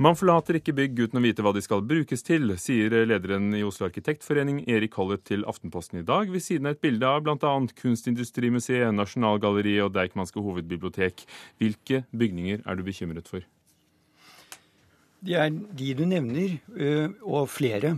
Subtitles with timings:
[0.00, 3.60] Man forlater ikke bygg uten å vite hva de skal brukes til, sier lederen i
[3.60, 7.50] Oslo Arkitektforening Erik Hollet, til Aftenposten i dag, ved siden av et bilde av bl.a.
[7.76, 11.26] Kunstindustrimuseet, Nasjonalgalleriet og Deichmanske hovedbibliotek.
[11.60, 13.44] Hvilke bygninger er du bekymret for?
[15.20, 16.56] Det er de du nevner,
[17.20, 17.92] og flere.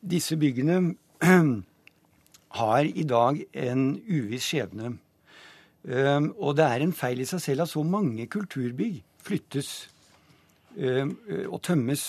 [0.00, 0.80] Disse byggene
[2.62, 4.94] har i dag en uviss skjebne.
[5.84, 9.97] Og det er en feil i seg selv at så mange kulturbygg flyttes Eh,
[10.78, 12.04] og tømmes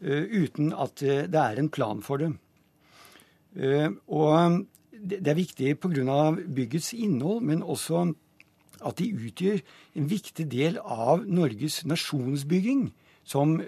[0.00, 2.32] eh, uten at eh, det er en plan for det.
[4.06, 4.60] Og
[4.94, 6.18] det er viktig pga.
[6.46, 8.12] byggets innhold, men også
[8.80, 9.58] at de utgjør
[9.96, 12.92] en viktig del av Norges nasjonsbygging,
[13.24, 13.58] som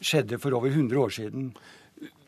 [0.00, 1.50] skjedde for over 100 år siden.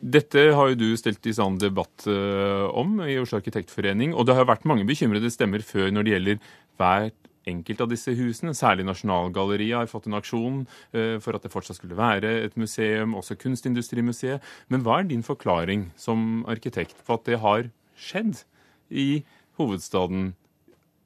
[0.01, 4.11] Dette har jo du stilt i sånn debatt om i Oslo Arkitektforening.
[4.13, 8.13] Og det har vært mange bekymrede stemmer før når det gjelder hvert enkelte av disse
[8.17, 8.53] husene.
[8.57, 10.61] Særlig Nasjonalgalleriet har fått en aksjon
[10.91, 14.43] eh, for at det fortsatt skulle være et museum, også Kunstindustrimuseet.
[14.69, 18.43] Men hva er din forklaring som arkitekt på at det har skjedd
[18.89, 19.23] i
[19.59, 20.31] hovedstaden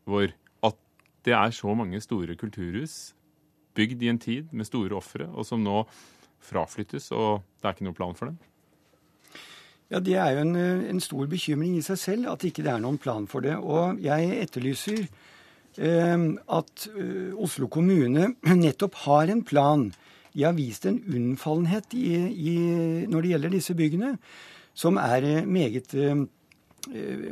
[0.10, 0.36] vår?
[0.66, 0.78] At
[1.26, 3.14] det er så mange store kulturhus
[3.78, 5.86] bygd i en tid med store ofre, og som nå
[6.42, 8.40] fraflyttes, og det er ikke noen plan for dem?
[9.92, 12.80] Ja, Det er jo en, en, stor bekymring i seg selv at ikke det er
[12.80, 13.58] noen plan for det.
[13.60, 15.04] Og jeg etterlyser
[15.80, 18.34] at eh, Oslo kommune
[18.66, 19.92] nettopp har en plan.
[20.34, 22.58] De har vist en unnfallenhet i, i,
[23.08, 24.18] når det gjelder disse byggene,
[24.74, 26.24] som er eh, meget uh,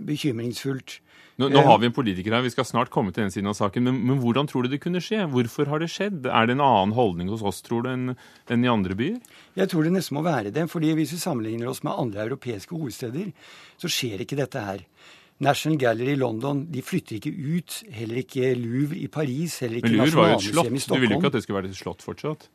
[0.06, 1.00] bekymringsfullt.
[1.40, 3.56] Nå, nå, har vi en politiker her, vi skal snart komme til den siden av
[3.56, 3.86] saken.
[3.88, 5.23] Men, men, hvordan tror du det kunne skje?
[5.32, 6.28] Hvorfor har det skjedd?
[6.28, 8.17] Er det en annen holdning hos oss, tror du, enn,
[8.52, 9.22] enn i andre byer?
[9.56, 10.67] Jeg tror det nesten må være det.
[10.67, 13.32] fordi hvis vi sammenligner oss med andre europeiske hovedsteder,
[13.80, 14.84] så skjer ikke dette her.
[15.40, 17.84] National Gallery i London de flytter ikke ut.
[17.95, 19.59] Heller ikke Louvre i Paris.
[19.59, 20.88] heller ikke Nasjonalmuseet i Stockholm.
[20.88, 22.50] Du ville jo ikke at det skulle være et slott fortsatt?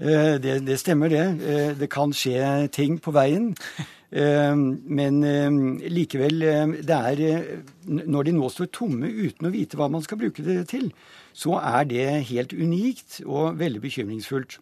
[0.00, 1.26] Eh, det, det, stemmer, det.
[1.46, 3.52] Eh, det kan skje ting på veien.
[4.14, 5.16] Eh, men
[5.90, 6.42] likevel,
[6.86, 10.68] det er Når de nå står tomme uten å vite hva man skal bruke det
[10.70, 10.92] til,
[11.34, 14.60] så er det helt unikt og veldig bekymringsfullt.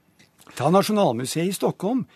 [0.56, 2.06] Ta Nasjonalmuseet i Stockholm.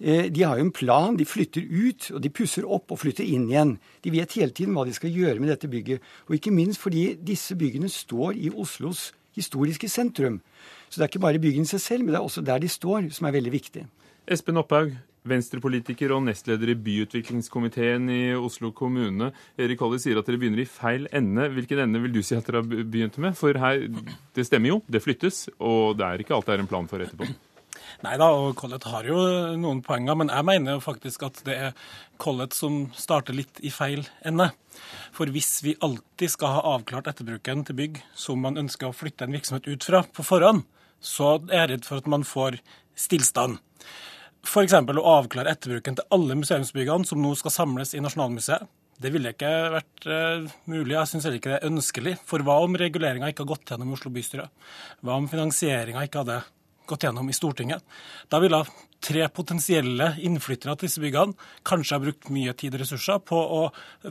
[0.00, 1.16] Eh, de har jo en plan.
[1.16, 3.76] De flytter ut, og de pusser opp og flytter inn igjen.
[4.00, 6.00] De vet hele tiden hva de skal gjøre med dette bygget.
[6.28, 10.40] Og ikke minst fordi disse byggene står i Oslos historiske sentrum.
[10.88, 12.68] Så det er ikke bare byggene i seg selv, men det er også der de
[12.68, 13.84] står, som er veldig viktig.
[14.30, 14.96] Espen Opphaug,
[15.30, 19.30] Venstrepolitiker og nestleder i byutviklingskomiteen i Oslo kommune.
[19.60, 21.50] Erik Holly sier at dere begynner i feil ende.
[21.52, 23.36] Hvilken ende vil du si at dere har begynt med?
[23.36, 23.84] For her,
[24.36, 27.04] det stemmer jo, det flyttes, og det er ikke alt det er en plan for
[27.04, 27.28] etterpå.
[28.04, 29.18] Nei da, og Collett har jo
[29.60, 31.86] noen poenger, men jeg mener jo faktisk at det er
[32.20, 34.50] Collett som starter litt i feil ende.
[35.16, 39.26] For hvis vi alltid skal ha avklart etterbruken til bygg som man ønsker å flytte
[39.26, 40.64] en virksomhet ut fra på forhånd,
[41.00, 42.60] så er jeg redd for at man får
[42.98, 43.58] stillstand.
[44.40, 44.72] F.eks.
[44.72, 48.68] å avklare etterbruken til alle museumsbyggene som nå skal samles i Nasjonalmuseet.
[49.00, 50.92] Det ville ikke vært uh, mulig.
[50.92, 52.14] Jeg syns heller ikke det er ønskelig.
[52.28, 54.50] For hva om reguleringa ikke har gått gjennom Oslo bystyre?
[55.00, 56.42] Hva om finansieringa ikke hadde
[56.90, 57.84] gått gjennom i Stortinget.
[58.28, 58.64] Da ville
[59.00, 63.60] tre potensielle innflyttere til disse byggene kanskje har brukt mye tid og ressurser på å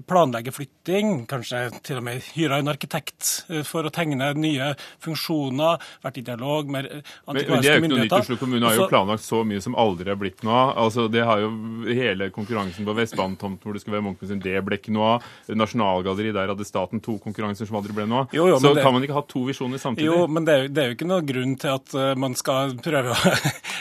[0.10, 4.72] planlegge flytting, kanskje til og med hyra en arkitekt eh, for å tegne nye
[5.04, 7.60] funksjoner, vært i dialog med antikvariske myndigheter.
[7.60, 8.18] Men det er jo ikke noe nytt.
[8.20, 10.74] Oslo kommune har jo planlagt så mye som aldri er blitt noe av.
[10.86, 11.52] Altså, det har jo
[11.88, 15.30] hele konkurransen på Vestbanetomten hvor det skulle være Munchmuseum, det ble ikke noe av.
[15.60, 18.36] Nasjonalgalleriet, der hadde staten to konkurranser som aldri ble noe av.
[18.62, 18.84] Så det...
[18.86, 20.10] kan man ikke ha to visjoner samtidig?
[20.10, 22.38] Jo, men det er, jo, det er jo ikke noe grunn til at eh, man
[22.40, 23.34] skal prøve å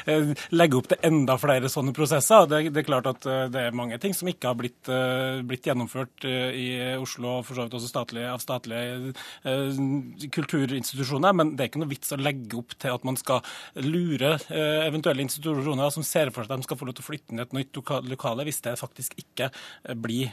[0.60, 2.46] legge opp til enda flere sånne prosesser.
[2.50, 5.40] Det, det, er klart at eh, det er mange ting som ikke har blitt, uh,
[5.46, 9.12] blitt gjennomført uh, i Oslo, og for så vidt også statlige, av statlige
[10.34, 11.36] kulturinstitusjoner.
[11.36, 13.42] Men det er ikke noe vits å legge opp til at man skal
[13.84, 17.36] lure eventuelle institusjoner som ser for seg at de skal få lov til å flytte
[17.36, 19.50] i et nytt lokale, hvis det faktisk ikke
[19.98, 20.32] blir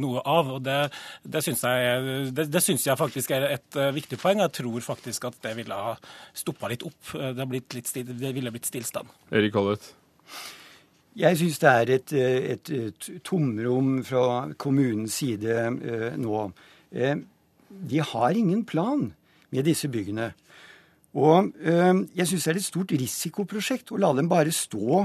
[0.00, 0.54] noe av.
[0.56, 0.78] Og Det,
[1.22, 4.42] det syns jeg, det, det synes jeg faktisk er et viktig poeng.
[4.44, 5.94] Jeg tror faktisk at det ville ha
[6.36, 7.14] stoppa litt opp.
[7.14, 9.10] Det, blitt litt, det ville blitt stillstand.
[9.30, 9.94] Erik Holleth?
[11.20, 14.24] Jeg syns det er et, et, et, tomrom fra
[14.60, 16.44] kommunens side eh, nå.
[16.94, 17.16] Eh,
[17.70, 19.08] de har ingen plan
[19.50, 20.30] med disse byggene.
[21.18, 25.04] Og eh, jeg syns det er et stort risikoprosjekt å la dem bare stå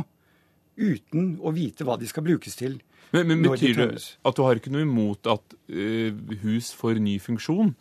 [0.75, 2.77] uten å vite hva de skal brukes til.
[3.15, 3.89] Men, men Betyr det
[4.27, 6.09] at du har ikke noe imot at uh,
[6.41, 7.71] hus får ny funksjon?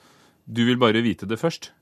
[0.44, 1.72] Du vil bare vite det først?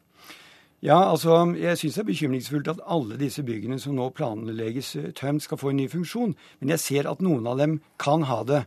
[0.82, 5.12] Ja, altså, Jeg syns det er bekymringsfullt at alle disse byggene som nå planlegges eh,
[5.14, 6.34] tømt, skal få en ny funksjon.
[6.58, 8.64] Men jeg ser at noen av dem kan ha det.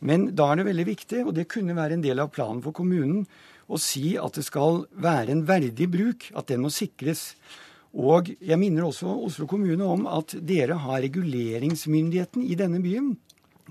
[0.00, 2.72] Men da er det veldig viktig, og det kunne være en del av planen for
[2.72, 3.26] kommunen,
[3.68, 7.34] å si at det skal være en verdig bruk, at den må sikres.
[7.92, 13.18] Og jeg minner også Oslo kommune om at dere har reguleringsmyndigheten i denne byen.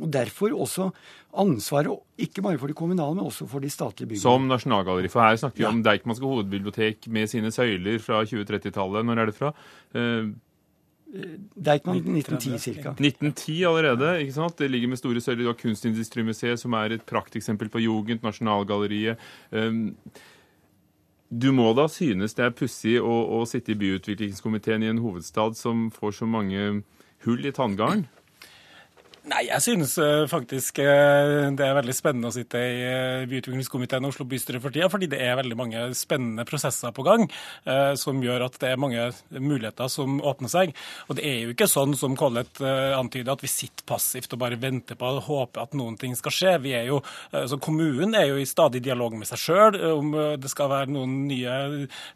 [0.02, 0.90] Og derfor også
[1.38, 4.22] ansvaret ikke bare for de kommunale, men også for de statlige byggene.
[4.22, 5.12] Som Nasjonalgalleriet.
[5.12, 5.72] For her snakker vi ja.
[5.74, 9.06] om Deichmanske hovedbibliotek med sine søyler fra 2030-tallet.
[9.06, 9.54] Når er det fra?
[9.96, 10.32] Uh,
[11.10, 12.92] Deichman 1910 ca.
[12.94, 14.22] 1910 allerede.
[14.22, 14.60] ikke sant?
[14.60, 15.44] Det ligger med store søyler.
[15.44, 19.18] Du har Kunstindustrimuseet, som er et prakteksempel på Jugend, Nasjonalgalleriet.
[19.52, 19.96] Um,
[21.30, 25.58] du må da synes det er pussig å, å, sitte i byutviklingskomiteen i en hovedstad
[25.58, 26.82] som får så mange
[27.26, 28.08] hull i tanngarden?
[29.30, 34.08] Nei, jeg synes uh, faktisk uh, det er veldig spennende å sitte i uh, byutviklingskomiteen
[34.08, 37.28] og Oslo bystyre for tida, fordi det er veldig mange spennende prosesser på gang
[38.00, 40.72] som gjør at det er mange muligheter som åpner seg.
[41.08, 44.58] Og det er jo ikke sånn som Collett antyder, at vi sitter passivt og bare
[44.60, 46.54] venter på og håper at noen ting skal skje.
[46.64, 50.52] Vi er jo, så Kommunen er jo i stadig dialog med seg sjøl om det
[50.52, 51.58] skal være noen nye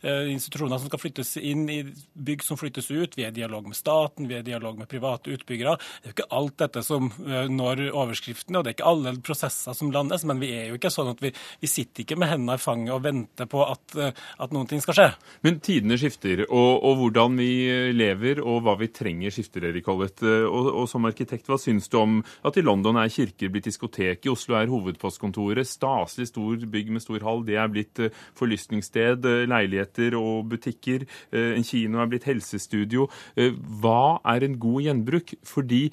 [0.01, 1.81] institusjoner som skal flyttes inn i
[2.13, 3.17] bygg som flyttes ut.
[3.19, 5.77] Vi er i dialog med staten, vi er i dialog med private utbyggere.
[5.77, 8.59] Det er jo ikke alt dette som Eh, når overskriftene.
[8.59, 11.21] Og det er ikke alle prosesser som landes, men vi er jo ikke sånn at
[11.23, 14.69] vi, vi sitter ikke med hendene i fanget og venter på at, eh, at, noen
[14.69, 15.07] ting skal skje.
[15.45, 17.49] Men tidene skifter, og, og, hvordan vi
[17.95, 20.23] lever og hva vi trenger skifter, Erik Hollett.
[20.25, 23.69] Eh, og, og, som arkitekt, hva syns du om at i London er kirker blitt
[23.69, 28.01] diskotek, i Oslo er hovedpostkontoret, staselig stor bygg med stor hall, det er blitt
[28.39, 33.07] forlystningssted, leiligheter og butikker, en kino er blitt helsestudio.
[33.81, 35.33] Hva er en god gjenbruk?
[35.47, 35.83] Fordi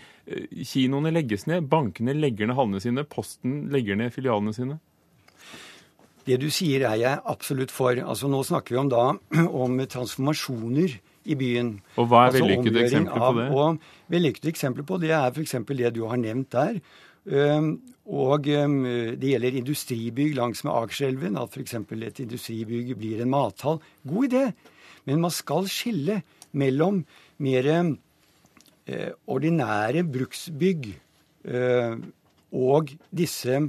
[0.91, 4.81] kinoene legges ned, bankene legger ned hallene sine, Posten legger ned filialene sine?
[6.27, 7.97] Det du sier er jeg absolutt for.
[7.97, 9.05] Altså Nå snakker vi om da
[9.65, 10.99] om transformasjoner
[11.31, 11.77] i byen.
[11.97, 13.47] Og hva er altså, vellykkede eksempler på det?
[13.55, 15.57] Og Vellykkede eksempler på det er f.eks.
[15.71, 16.83] det du har nevnt der.
[18.11, 21.39] Og det gjelder industribygg langs med Akerselven.
[21.39, 21.77] At f.eks.
[21.79, 23.81] et industribygg blir en mathall.
[24.03, 24.45] God idé.
[25.07, 26.21] Men man skal skille
[26.53, 27.05] mellom
[27.41, 27.69] mer
[29.31, 30.93] ordinære bruksbygg
[31.45, 31.97] eh,
[32.51, 33.63] og disse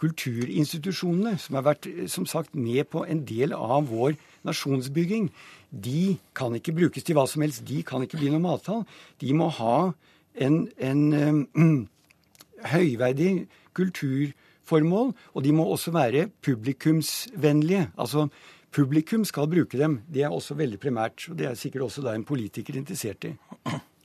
[0.00, 4.16] kulturinstitusjonene, som har vært som sagt, med på en del av vår
[4.48, 5.28] nasjonsbygging,
[5.70, 7.66] de kan ikke brukes til hva som helst.
[7.68, 8.86] De kan ikke bli noe mathall.
[9.20, 9.92] De må ha
[10.40, 11.82] en, en um,
[12.72, 13.46] høyverdig
[13.76, 17.90] kulturformål, og de må også være publikumsvennlige.
[18.00, 18.28] Altså,
[18.72, 20.00] publikum skal bruke dem.
[20.08, 21.28] Det er også veldig primært.
[21.30, 23.34] Og det er sikkert også da en politiker interessert i.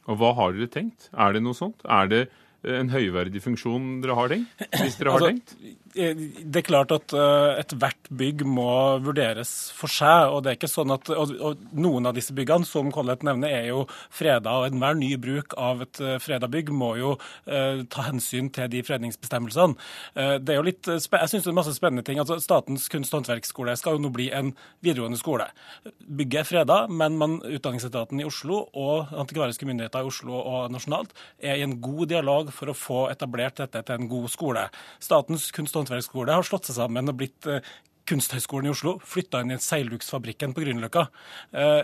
[0.06, 1.10] Og hva har dere tenkt?
[1.12, 1.82] Er det noe sånt?
[1.86, 2.22] Er det
[2.66, 4.68] en høyverdig funksjon dere har tenkt?
[4.80, 5.82] Hvis dere har altså, tenkt?
[5.96, 8.68] Eh, det er klart at uh, ethvert bygg må
[9.04, 10.28] vurderes for seg.
[10.34, 13.70] og det er ikke sånn at, og, Noen av disse byggene som Collett nevner, er
[13.70, 14.58] jo freda.
[14.60, 18.68] og Enhver ny bruk av et uh, freda bygg må jo uh, ta hensyn til
[18.74, 19.80] de fredningsbestemmelsene.
[20.18, 22.20] Uh, det er jo litt, jeg synes det er masse spennende ting.
[22.20, 24.52] altså Statens kunst- og håndverksskole skal jo nå bli en
[24.84, 25.48] videregående skole.
[26.04, 31.16] Bygget er freda, men man, Utdanningsetaten i Oslo og antikvariske myndigheter i Oslo og nasjonalt
[31.40, 34.68] er i en god dialog for å få etablert dette til en god skole.
[35.00, 37.62] Statens kunst- og håndverksskole har slått seg sammen og blitt eh,
[38.10, 41.08] Kunsthøgskolen i Oslo flytta inn i Seilduksfabrikken på Grünerløkka.
[41.58, 41.84] Eh,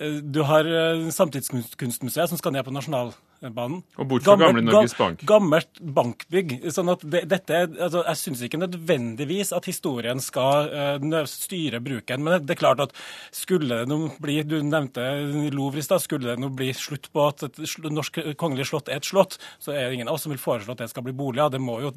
[0.00, 0.68] eh, du har
[1.12, 3.82] Samtidskunstmuseet som skal ned på Nasjonalbanen.
[4.00, 5.24] Og bort fra gamle Norges Bank.
[5.28, 6.54] Gammelt bankbygg.
[6.72, 12.24] sånn at det, dette, altså, Jeg syns ikke nødvendigvis at historien skal uh, styre bruken.
[12.24, 12.96] Men det, er klart at
[13.34, 15.04] skulle det nå bli Du nevnte
[15.52, 16.02] Louvre i stad.
[16.02, 17.60] Skulle det nå bli slutt på at et
[17.92, 20.74] norsk kongelig slott er et slott, så er det ingen av oss som vil foreslå
[20.74, 21.52] at det skal bli boliger.
[21.52, 21.92] Det må jo,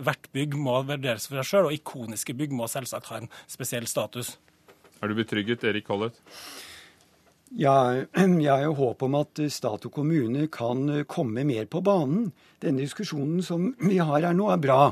[0.00, 3.88] Hvert bygg må vurderes for seg sjøl, og ikoniske bygg må selvsagt ha en spesiell
[3.90, 4.36] status.
[5.00, 6.18] Er du betrygget, Erik Collett?
[7.50, 7.76] Ja,
[8.14, 12.30] jeg har jo håp om at stat og kommune kan komme mer på banen.
[12.62, 14.82] Denne diskusjonen som vi har her nå, er bra.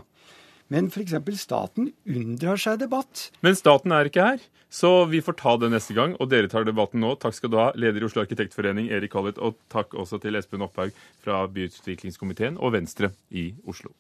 [0.68, 1.14] Men f.eks.
[1.40, 3.30] staten unndrar seg debatt.
[3.40, 6.12] Men staten er ikke her, så vi får ta det neste gang.
[6.20, 7.14] Og dere tar debatten nå.
[7.20, 9.40] Takk skal du ha, leder i Oslo arkitektforening Erik Collett.
[9.40, 10.92] Og takk også til Espen Opphaug
[11.24, 13.94] fra byutviklingskomiteen og Venstre i Oslo.